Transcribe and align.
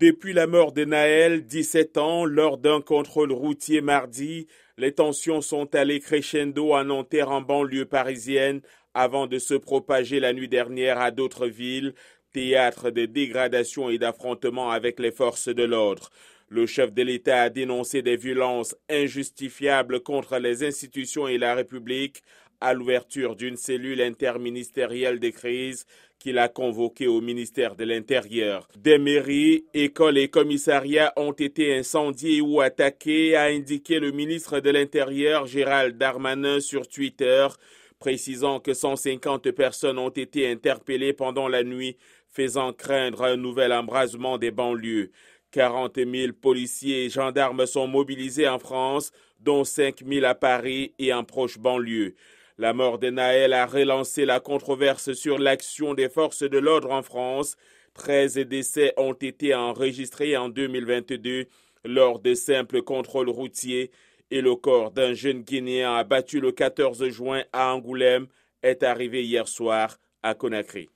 Depuis 0.00 0.32
la 0.32 0.46
mort 0.46 0.72
de 0.72 0.86
Naël, 0.86 1.46
17 1.46 1.98
ans, 1.98 2.24
lors 2.24 2.56
d'un 2.56 2.80
contrôle 2.80 3.32
routier 3.32 3.82
mardi, 3.82 4.46
les 4.78 4.92
tensions 4.92 5.42
sont 5.42 5.74
allées 5.74 6.00
crescendo 6.00 6.72
à 6.72 6.84
Nanterre 6.84 7.30
en 7.30 7.42
banlieue 7.42 7.84
parisienne 7.84 8.62
avant 8.94 9.26
de 9.26 9.38
se 9.38 9.52
propager 9.52 10.18
la 10.18 10.32
nuit 10.32 10.48
dernière 10.48 10.98
à 10.98 11.10
d'autres 11.10 11.48
villes, 11.48 11.92
théâtre 12.32 12.88
de 12.88 13.04
dégradation 13.04 13.90
et 13.90 13.98
d'affrontements 13.98 14.70
avec 14.70 14.98
les 15.00 15.12
forces 15.12 15.48
de 15.48 15.64
l'ordre. 15.64 16.08
Le 16.48 16.64
chef 16.64 16.94
de 16.94 17.02
l'État 17.02 17.42
a 17.42 17.50
dénoncé 17.50 18.00
des 18.00 18.16
violences 18.16 18.74
injustifiables 18.88 20.00
contre 20.00 20.38
les 20.38 20.64
institutions 20.64 21.28
et 21.28 21.36
la 21.36 21.54
République 21.54 22.22
à 22.60 22.74
l'ouverture 22.74 23.36
d'une 23.36 23.56
cellule 23.56 24.00
interministérielle 24.00 25.18
de 25.18 25.30
crise 25.30 25.86
qu'il 26.20 26.38
a 26.38 26.48
convoquée 26.48 27.06
au 27.06 27.20
ministère 27.20 27.74
de 27.74 27.84
l'Intérieur. 27.84 28.68
Des 28.76 28.98
mairies, 28.98 29.64
écoles 29.72 30.18
et 30.18 30.28
commissariats 30.28 31.12
ont 31.16 31.32
été 31.32 31.74
incendiés 31.74 32.42
ou 32.42 32.60
attaqués, 32.60 33.34
a 33.36 33.44
indiqué 33.44 33.98
le 33.98 34.12
ministre 34.12 34.60
de 34.60 34.70
l'Intérieur 34.70 35.46
Gérald 35.46 35.96
Darmanin 35.96 36.60
sur 36.60 36.86
Twitter, 36.86 37.48
précisant 37.98 38.60
que 38.60 38.74
150 38.74 39.50
personnes 39.52 39.98
ont 39.98 40.10
été 40.10 40.50
interpellées 40.50 41.14
pendant 41.14 41.48
la 41.48 41.64
nuit, 41.64 41.96
faisant 42.28 42.72
craindre 42.72 43.22
un 43.22 43.36
nouvel 43.36 43.72
embrasement 43.72 44.36
des 44.36 44.50
banlieues. 44.50 45.10
40 45.52 45.96
000 45.96 46.32
policiers 46.40 47.06
et 47.06 47.10
gendarmes 47.10 47.66
sont 47.66 47.88
mobilisés 47.88 48.48
en 48.48 48.58
France, 48.58 49.10
dont 49.40 49.64
5 49.64 50.04
000 50.06 50.24
à 50.26 50.34
Paris 50.34 50.92
et 50.98 51.12
en 51.12 51.24
proche 51.24 51.58
banlieue. 51.58 52.14
La 52.60 52.74
mort 52.74 52.98
de 52.98 53.08
Naël 53.08 53.54
a 53.54 53.64
relancé 53.64 54.26
la 54.26 54.38
controverse 54.38 55.14
sur 55.14 55.38
l'action 55.38 55.94
des 55.94 56.10
forces 56.10 56.42
de 56.42 56.58
l'ordre 56.58 56.90
en 56.90 57.02
France. 57.02 57.56
13 57.94 58.34
décès 58.40 58.92
ont 58.98 59.14
été 59.14 59.54
enregistrés 59.54 60.36
en 60.36 60.50
2022 60.50 61.46
lors 61.86 62.18
de 62.18 62.34
simples 62.34 62.82
contrôles 62.82 63.30
routiers 63.30 63.90
et 64.30 64.42
le 64.42 64.56
corps 64.56 64.90
d'un 64.90 65.14
jeune 65.14 65.40
Guinéen 65.40 65.94
abattu 65.94 66.38
le 66.38 66.52
14 66.52 67.08
juin 67.08 67.44
à 67.54 67.74
Angoulême 67.74 68.26
est 68.62 68.82
arrivé 68.82 69.24
hier 69.24 69.48
soir 69.48 69.96
à 70.22 70.34
Conakry. 70.34 70.90